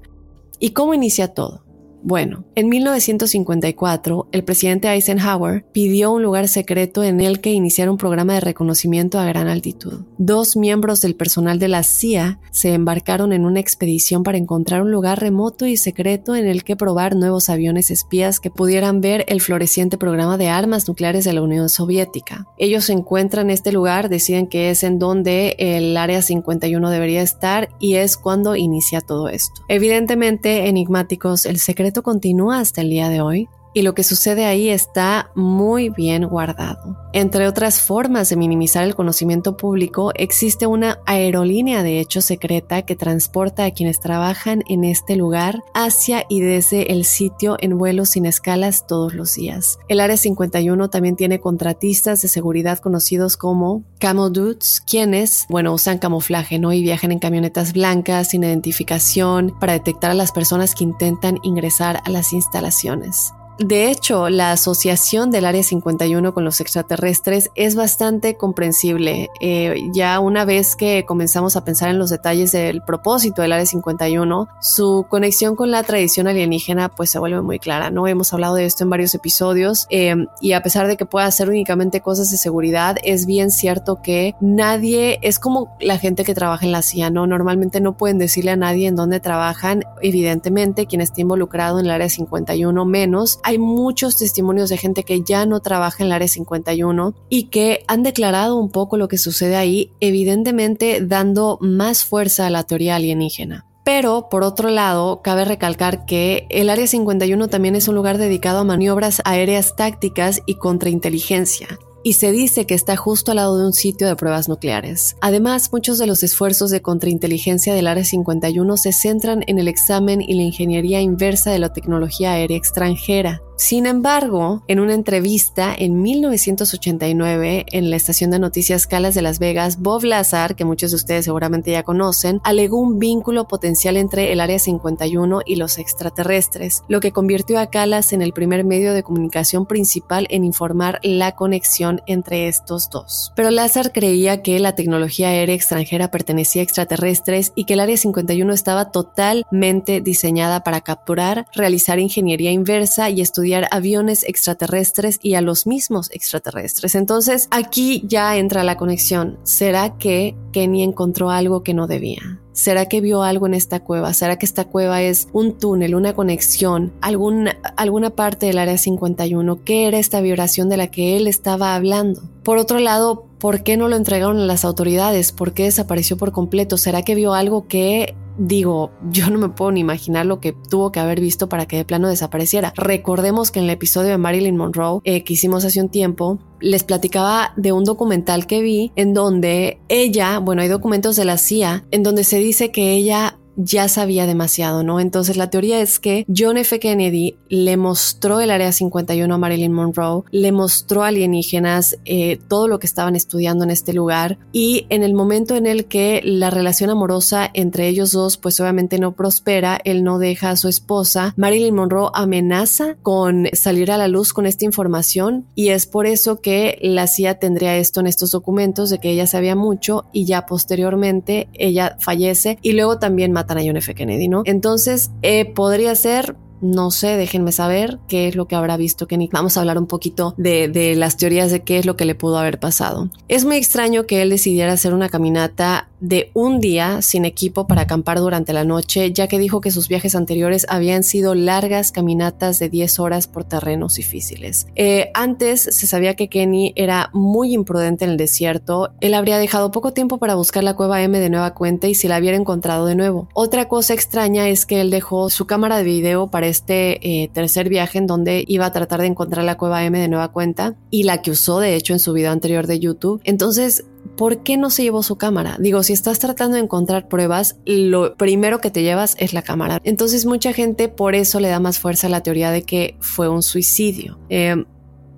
[0.59, 1.64] ¿Y cómo inicia todo?
[2.06, 7.96] Bueno, en 1954, el presidente Eisenhower pidió un lugar secreto en el que iniciara un
[7.96, 10.02] programa de reconocimiento a gran altitud.
[10.18, 14.90] Dos miembros del personal de la CIA se embarcaron en una expedición para encontrar un
[14.90, 19.40] lugar remoto y secreto en el que probar nuevos aviones espías que pudieran ver el
[19.40, 22.46] floreciente programa de armas nucleares de la Unión Soviética.
[22.58, 27.94] Ellos encuentran este lugar, deciden que es en donde el Área 51 debería estar y
[27.94, 29.62] es cuando inicia todo esto.
[29.68, 34.70] Evidentemente, enigmáticos, el secreto continúa hasta el día de hoy y lo que sucede ahí
[34.70, 36.96] está muy bien guardado.
[37.12, 42.96] Entre otras formas de minimizar el conocimiento público, existe una aerolínea de hecho secreta que
[42.96, 48.26] transporta a quienes trabajan en este lugar hacia y desde el sitio en vuelos sin
[48.26, 49.78] escalas todos los días.
[49.88, 55.98] El Área 51 también tiene contratistas de seguridad conocidos como Camel Dudes, quienes, bueno, usan
[55.98, 56.72] camuflaje, ¿no?
[56.72, 62.00] Y viajan en camionetas blancas sin identificación para detectar a las personas que intentan ingresar
[62.04, 63.32] a las instalaciones.
[63.58, 69.28] De hecho, la asociación del Área 51 con los extraterrestres es bastante comprensible.
[69.40, 73.64] Eh, ya una vez que comenzamos a pensar en los detalles del propósito del Área
[73.64, 78.08] 51, su conexión con la tradición alienígena pues se vuelve muy clara, ¿no?
[78.08, 81.48] Hemos hablado de esto en varios episodios eh, y a pesar de que pueda hacer
[81.48, 86.66] únicamente cosas de seguridad, es bien cierto que nadie, es como la gente que trabaja
[86.66, 87.28] en la CIA, ¿no?
[87.28, 91.92] Normalmente no pueden decirle a nadie en dónde trabajan, evidentemente quien esté involucrado en el
[91.92, 96.28] Área 51 menos hay muchos testimonios de gente que ya no trabaja en el área
[96.28, 102.46] 51 y que han declarado un poco lo que sucede ahí, evidentemente dando más fuerza
[102.46, 103.66] a la teoría alienígena.
[103.85, 108.61] Pero, por otro lado, cabe recalcar que el Área 51 también es un lugar dedicado
[108.61, 113.66] a maniobras aéreas tácticas y contrainteligencia y se dice que está justo al lado de
[113.66, 115.16] un sitio de pruebas nucleares.
[115.20, 120.20] Además, muchos de los esfuerzos de contrainteligencia del Área 51 se centran en el examen
[120.20, 126.02] y la ingeniería inversa de la tecnología aérea extranjera, sin embargo, en una entrevista en
[126.02, 130.96] 1989 en la estación de noticias Calas de Las Vegas, Bob Lazar, que muchos de
[130.96, 136.82] ustedes seguramente ya conocen, alegó un vínculo potencial entre el Área 51 y los extraterrestres,
[136.88, 141.36] lo que convirtió a Calas en el primer medio de comunicación principal en informar la
[141.36, 143.32] conexión entre estos dos.
[143.36, 147.96] Pero Lazar creía que la tecnología aérea extranjera pertenecía a extraterrestres y que el Área
[147.96, 155.40] 51 estaba totalmente diseñada para capturar, realizar ingeniería inversa y estudiar aviones extraterrestres y a
[155.40, 156.94] los mismos extraterrestres.
[156.94, 159.38] Entonces aquí ya entra la conexión.
[159.42, 162.40] ¿Será que Kenny encontró algo que no debía?
[162.52, 164.14] ¿Será que vio algo en esta cueva?
[164.14, 169.64] ¿Será que esta cueva es un túnel, una conexión, alguna, alguna parte del área 51?
[169.64, 172.22] ¿Qué era esta vibración de la que él estaba hablando?
[172.44, 175.33] Por otro lado, ¿por qué no lo entregaron a las autoridades?
[175.33, 176.78] ¿Por qué desapareció por completo?
[176.78, 180.92] ¿Será que vio algo que digo, yo no me puedo ni imaginar lo que tuvo
[180.92, 182.73] que haber visto para que de plano desapareciera.
[182.77, 186.85] Recordemos que en el episodio de Marilyn Monroe eh, que hicimos hace un tiempo, les
[186.85, 191.85] platicaba de un documental que vi en donde ella, bueno, hay documentos de la CIA,
[191.90, 195.00] en donde se dice que ella ya sabía demasiado, ¿no?
[195.00, 196.78] Entonces la teoría es que John F.
[196.78, 202.78] Kennedy le mostró el Área 51 a Marilyn Monroe, le mostró alienígenas, eh, todo lo
[202.78, 206.90] que estaban estudiando en este lugar y en el momento en el que la relación
[206.90, 211.74] amorosa entre ellos dos pues obviamente no prospera, él no deja a su esposa, Marilyn
[211.74, 216.78] Monroe amenaza con salir a la luz con esta información y es por eso que
[216.82, 221.48] la CIA tendría esto en estos documentos de que ella sabía mucho y ya posteriormente
[221.54, 223.95] ella fallece y luego también matan John F.
[223.95, 224.42] Kennedy, ¿no?
[224.47, 229.28] Entonces, eh, podría ser No sé, déjenme saber qué es lo que habrá visto Kenny.
[229.30, 232.14] Vamos a hablar un poquito de, de las teorías de qué es lo que le
[232.14, 233.11] pudo haber pasado.
[233.28, 237.82] Es muy extraño que él decidiera hacer una caminata de un día sin equipo para
[237.82, 242.59] acampar durante la noche, ya que dijo que sus viajes anteriores habían sido largas caminatas
[242.59, 244.66] de 10 horas por terrenos difíciles.
[244.76, 249.70] Eh, antes se sabía que Kenny era muy imprudente en el desierto, él habría dejado
[249.70, 252.84] poco tiempo para buscar la cueva M de nueva cuenta y si la hubiera encontrado
[252.84, 253.28] de nuevo.
[253.32, 257.70] Otra cosa extraña es que él dejó su cámara de video para este eh, tercer
[257.70, 261.05] viaje en donde iba a tratar de encontrar la cueva M de nueva cuenta y
[261.05, 263.22] la que usó de hecho en su video anterior de YouTube.
[263.24, 263.84] Entonces,
[264.16, 265.56] ¿por qué no se llevó su cámara?
[265.58, 269.80] Digo, si estás tratando de encontrar pruebas, lo primero que te llevas es la cámara.
[269.84, 273.28] Entonces mucha gente por eso le da más fuerza a la teoría de que fue
[273.28, 274.18] un suicidio.
[274.28, 274.64] Eh,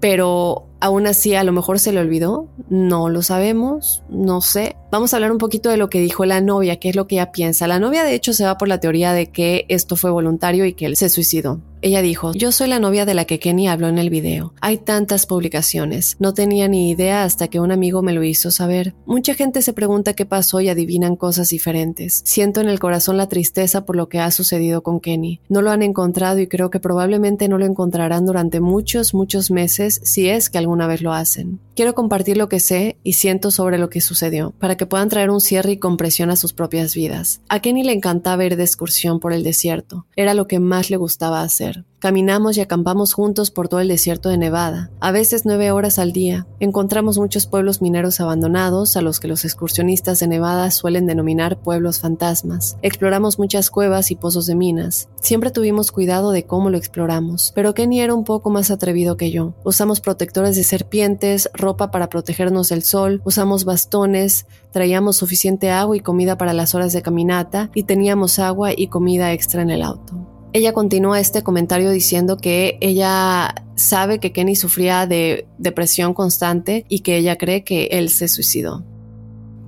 [0.01, 4.77] pero aún así a lo mejor se le olvidó, no lo sabemos, no sé.
[4.91, 7.17] Vamos a hablar un poquito de lo que dijo la novia, qué es lo que
[7.17, 7.67] ella piensa.
[7.67, 10.75] La novia de hecho se va por la teoría de que esto fue voluntario y
[10.75, 11.61] que él se suicidó.
[11.87, 14.53] Ella dijo, yo soy la novia de la que Kenny habló en el video.
[14.61, 16.17] Hay tantas publicaciones.
[16.19, 18.97] No tenía ni idea hasta que un amigo me lo hizo saber.
[19.07, 22.23] Mucha gente se pregunta qué pasó y adivinan cosas diferentes.
[22.25, 25.39] Siento en el corazón la tristeza por lo que ha sucedido con Kenny.
[25.49, 30.01] No lo han encontrado y creo que probablemente no lo encontrarán durante muchos, muchos meses
[30.03, 31.61] si es que alguna vez lo hacen.
[31.77, 35.29] Quiero compartir lo que sé y siento sobre lo que sucedió, para que puedan traer
[35.29, 37.43] un cierre y compresión a sus propias vidas.
[37.51, 40.07] A Kenny le encantaba ir de excursión por el desierto.
[40.17, 41.85] Era lo que más le gustaba hacer.
[41.99, 46.13] Caminamos y acampamos juntos por todo el desierto de Nevada, a veces nueve horas al
[46.13, 46.47] día.
[46.61, 51.99] Encontramos muchos pueblos mineros abandonados, a los que los excursionistas de Nevada suelen denominar pueblos
[51.99, 52.77] fantasmas.
[52.83, 55.09] Exploramos muchas cuevas y pozos de minas.
[55.21, 59.31] Siempre tuvimos cuidado de cómo lo exploramos, pero Kenny era un poco más atrevido que
[59.31, 59.55] yo.
[59.65, 66.01] Usamos protectores de serpientes, ropa para protegernos del sol, usamos bastones, traíamos suficiente agua y
[66.01, 70.15] comida para las horas de caminata y teníamos agua y comida extra en el auto.
[70.53, 77.01] Ella continúa este comentario diciendo que ella sabe que Kenny sufría de depresión constante y
[77.01, 78.85] que ella cree que él se suicidó.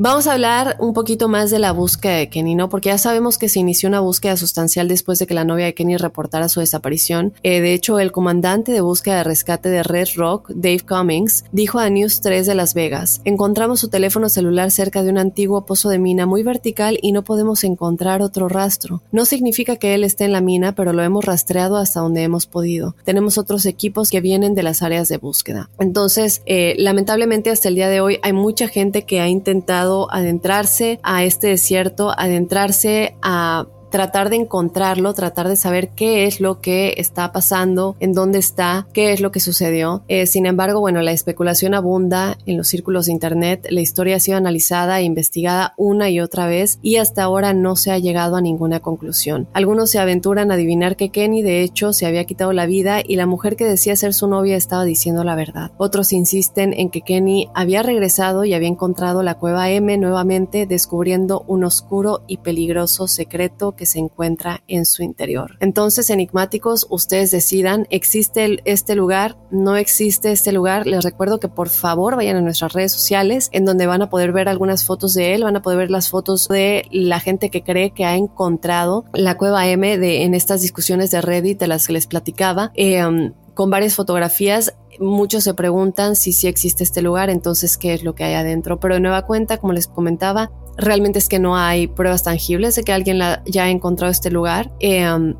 [0.00, 2.68] Vamos a hablar un poquito más de la búsqueda de Kenny, ¿no?
[2.68, 5.74] Porque ya sabemos que se inició una búsqueda sustancial después de que la novia de
[5.74, 7.32] Kenny reportara su desaparición.
[7.42, 11.80] Eh, de hecho, el comandante de búsqueda de rescate de Red Rock, Dave Cummings, dijo
[11.80, 15.88] a News 3 de Las Vegas, encontramos su teléfono celular cerca de un antiguo pozo
[15.88, 19.02] de mina muy vertical y no podemos encontrar otro rastro.
[19.10, 22.46] No significa que él esté en la mina, pero lo hemos rastreado hasta donde hemos
[22.46, 22.94] podido.
[23.02, 25.70] Tenemos otros equipos que vienen de las áreas de búsqueda.
[25.80, 31.00] Entonces, eh, lamentablemente hasta el día de hoy hay mucha gente que ha intentado adentrarse
[31.02, 36.94] a este desierto, adentrarse a tratar de encontrarlo, tratar de saber qué es lo que
[36.98, 40.02] está pasando, en dónde está, qué es lo que sucedió.
[40.08, 44.20] Eh, sin embargo, bueno, la especulación abunda en los círculos de Internet, la historia ha
[44.20, 48.36] sido analizada e investigada una y otra vez y hasta ahora no se ha llegado
[48.36, 49.48] a ninguna conclusión.
[49.52, 53.16] Algunos se aventuran a adivinar que Kenny de hecho se había quitado la vida y
[53.16, 55.72] la mujer que decía ser su novia estaba diciendo la verdad.
[55.76, 61.44] Otros insisten en que Kenny había regresado y había encontrado la cueva M nuevamente descubriendo
[61.46, 65.56] un oscuro y peligroso secreto que se encuentra en su interior.
[65.60, 69.38] Entonces, enigmáticos, ustedes decidan, ¿existe este lugar?
[69.50, 70.86] ¿No existe este lugar?
[70.86, 74.32] Les recuerdo que por favor vayan a nuestras redes sociales en donde van a poder
[74.32, 77.62] ver algunas fotos de él, van a poder ver las fotos de la gente que
[77.62, 81.86] cree que ha encontrado la cueva M de, en estas discusiones de Reddit de las
[81.86, 82.72] que les platicaba.
[82.74, 84.76] Eh, con varias fotografías.
[85.00, 88.80] Muchos se preguntan si sí existe este lugar, entonces qué es lo que hay adentro.
[88.80, 92.84] Pero de nueva cuenta, como les comentaba, realmente es que no hay pruebas tangibles de
[92.84, 95.34] que alguien ya ha encontrado este lugar em,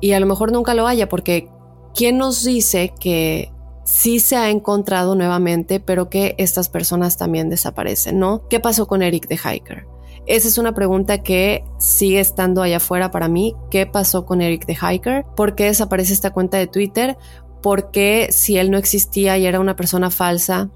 [0.00, 1.48] y a lo mejor nunca lo haya porque
[1.94, 3.52] ¿quién nos dice que
[3.84, 8.46] sí se ha encontrado nuevamente pero que estas personas también desaparecen, ¿no?
[8.48, 9.86] ¿Qué pasó con Eric the Hiker?
[10.26, 13.54] Esa es una pregunta que sigue estando allá afuera para mí.
[13.70, 15.24] ¿Qué pasó con Eric the Hiker?
[15.34, 17.16] ¿Por qué desaparece esta cuenta de Twitter?
[17.62, 20.70] ¿Por qué si él no existía y era una persona falsa?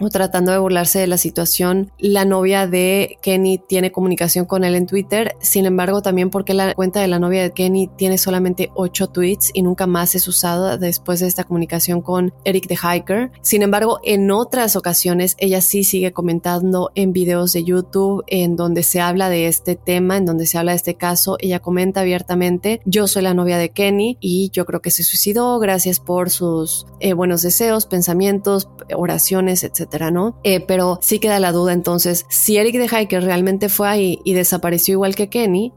[0.00, 1.92] O tratando de burlarse de la situación.
[1.98, 6.74] La novia de Kenny tiene comunicación con él en Twitter, sin embargo también porque la
[6.74, 10.76] cuenta de la novia de Kenny tiene solamente 8 tweets y nunca más es usada
[10.76, 13.30] después de esta comunicación con Eric the Hiker.
[13.42, 18.82] Sin embargo, en otras ocasiones ella sí sigue comentando en videos de YouTube en donde
[18.82, 21.36] se habla de este tema, en donde se habla de este caso.
[21.40, 25.58] Ella comenta abiertamente, yo soy la novia de Kenny y yo creo que se suicidó,
[25.58, 29.93] gracias por sus eh, buenos deseos, pensamientos, oraciones, etc.
[30.42, 34.34] Eh, pero sí queda la duda entonces, si Eric de Hiker realmente fue ahí y
[34.34, 35.72] desapareció igual que Kenny,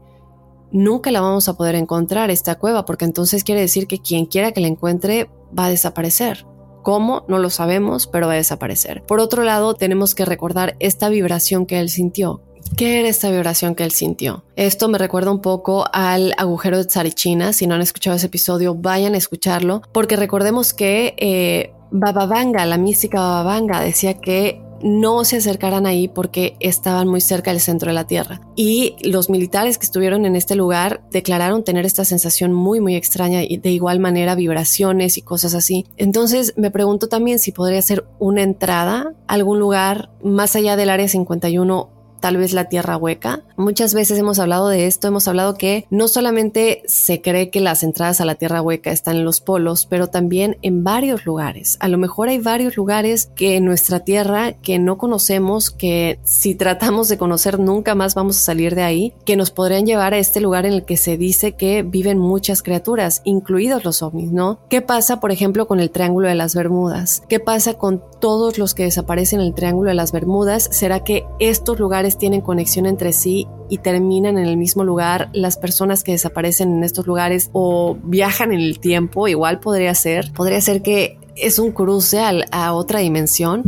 [0.72, 4.52] nunca la vamos a poder encontrar esta cueva, porque entonces quiere decir que quien quiera
[4.52, 6.46] que la encuentre va a desaparecer.
[6.82, 7.24] ¿Cómo?
[7.28, 9.02] No lo sabemos, pero va a desaparecer.
[9.04, 12.42] Por otro lado, tenemos que recordar esta vibración que él sintió
[12.76, 14.44] ¿Qué era esta vibración que él sintió?
[14.56, 17.52] Esto me recuerda un poco al agujero de Tsarichina.
[17.52, 22.78] Si no han escuchado ese episodio, vayan a escucharlo, porque recordemos que eh, Bababanga, la
[22.78, 27.94] mística Bababanga, decía que no se acercaran ahí porque estaban muy cerca del centro de
[27.94, 28.40] la Tierra.
[28.56, 33.42] Y los militares que estuvieron en este lugar declararon tener esta sensación muy, muy extraña
[33.42, 35.86] y de igual manera vibraciones y cosas así.
[35.96, 40.90] Entonces me pregunto también si podría ser una entrada a algún lugar más allá del
[40.90, 43.42] área 51 tal vez la tierra hueca.
[43.56, 47.82] Muchas veces hemos hablado de esto, hemos hablado que no solamente se cree que las
[47.82, 51.76] entradas a la tierra hueca están en los polos, pero también en varios lugares.
[51.80, 56.54] A lo mejor hay varios lugares que en nuestra tierra que no conocemos, que si
[56.54, 60.18] tratamos de conocer nunca más vamos a salir de ahí, que nos podrían llevar a
[60.18, 64.60] este lugar en el que se dice que viven muchas criaturas, incluidos los ovnis, ¿no?
[64.68, 67.22] ¿Qué pasa, por ejemplo, con el Triángulo de las Bermudas?
[67.28, 70.68] ¿Qué pasa con todos los que desaparecen en el Triángulo de las Bermudas?
[70.72, 75.58] ¿Será que estos lugares tienen conexión entre sí y terminan en el mismo lugar, las
[75.58, 80.60] personas que desaparecen en estos lugares o viajan en el tiempo, igual podría ser, podría
[80.60, 83.64] ser que es un cruce a otra dimensión.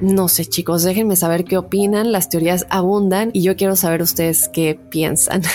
[0.00, 4.48] No sé chicos, déjenme saber qué opinan, las teorías abundan y yo quiero saber ustedes
[4.52, 5.42] qué piensan.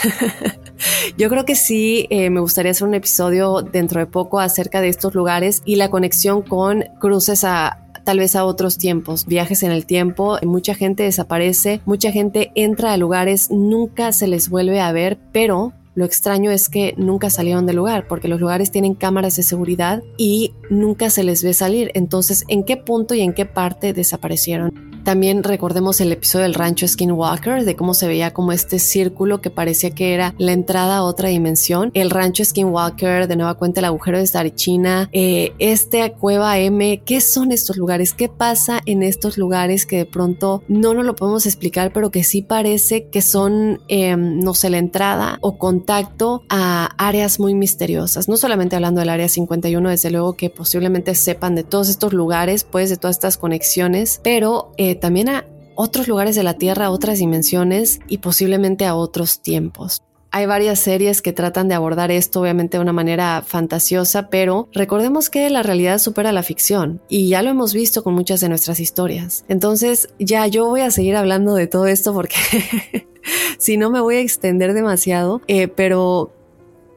[1.17, 4.89] Yo creo que sí, eh, me gustaría hacer un episodio dentro de poco acerca de
[4.89, 9.71] estos lugares y la conexión con cruces a, tal vez a otros tiempos, viajes en
[9.71, 14.91] el tiempo, mucha gente desaparece, mucha gente entra a lugares, nunca se les vuelve a
[14.91, 19.35] ver, pero lo extraño es que nunca salieron del lugar, porque los lugares tienen cámaras
[19.35, 21.91] de seguridad y nunca se les ve salir.
[21.93, 24.91] Entonces, ¿en qué punto y en qué parte desaparecieron?
[25.03, 29.49] También recordemos el episodio del rancho Skinwalker, de cómo se veía como este círculo que
[29.49, 31.89] parecía que era la entrada a otra dimensión.
[31.95, 37.19] El rancho Skinwalker, de nueva cuenta el agujero de Starichina, eh, este cueva M, ¿qué
[37.19, 38.13] son estos lugares?
[38.13, 42.23] ¿Qué pasa en estos lugares que de pronto no nos lo podemos explicar, pero que
[42.23, 45.57] sí parece que son, em, no sé, la entrada o
[45.91, 48.29] contacto a áreas muy misteriosas?
[48.29, 52.63] No solamente hablando del área 51, desde luego que posiblemente sepan de todos estos lugares,
[52.63, 57.19] pues de todas estas conexiones, pero eh, también a otros lugares de la Tierra, otras
[57.19, 60.01] dimensiones y posiblemente a otros tiempos.
[60.33, 65.29] Hay varias series que tratan de abordar esto obviamente de una manera fantasiosa, pero recordemos
[65.29, 68.79] que la realidad supera la ficción y ya lo hemos visto con muchas de nuestras
[68.79, 69.43] historias.
[69.49, 72.35] Entonces ya yo voy a seguir hablando de todo esto porque
[73.57, 76.33] si no me voy a extender demasiado, eh, pero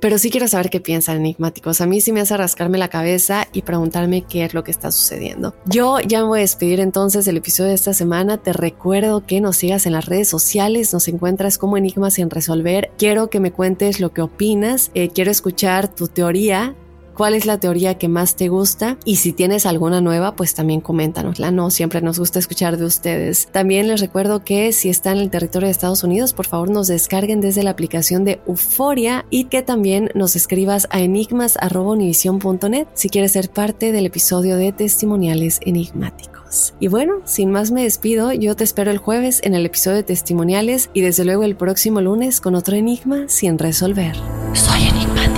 [0.05, 1.81] pero sí quiero saber qué piensan enigmáticos.
[1.81, 4.93] A mí sí me hace rascarme la cabeza y preguntarme qué es lo que está
[4.93, 5.55] sucediendo.
[5.65, 8.37] Yo ya me voy a despedir entonces del episodio de esta semana.
[8.37, 12.91] Te recuerdo que nos sigas en las redes sociales, nos encuentras como Enigmas sin resolver.
[12.99, 16.75] Quiero que me cuentes lo que opinas, eh, quiero escuchar tu teoría
[17.15, 20.81] cuál es la teoría que más te gusta y si tienes alguna nueva, pues también
[20.81, 23.49] coméntanosla, no siempre nos gusta escuchar de ustedes.
[23.53, 26.89] También les recuerdo que si están en el territorio de Estados Unidos, por favor nos
[26.89, 33.33] descarguen desde la aplicación de Euforia y que también nos escribas a enigmas.univision.net si quieres
[33.33, 36.75] ser parte del episodio de testimoniales enigmáticos.
[36.79, 40.03] Y bueno, sin más me despido, yo te espero el jueves en el episodio de
[40.05, 44.15] testimoniales y desde luego el próximo lunes con otro enigma sin resolver.
[44.53, 45.34] Soy enigmático.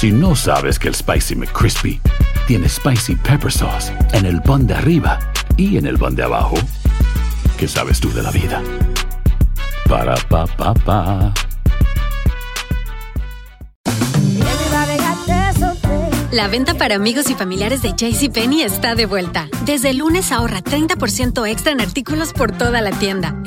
[0.00, 2.00] Si no sabes que el Spicy McCrispy
[2.46, 5.18] tiene Spicy Pepper Sauce en el pan de arriba
[5.58, 6.54] y en el pan de abajo,
[7.58, 8.62] ¿qué sabes tú de la vida?
[9.86, 11.34] Para, pa, pa, pa.
[16.32, 19.48] La venta para amigos y familiares de JCPenney está de vuelta.
[19.66, 23.39] Desde lunes ahorra 30% extra en artículos por toda la tienda.